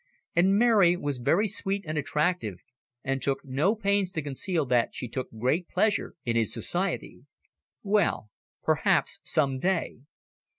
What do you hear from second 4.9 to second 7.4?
she took great pleasure in his society.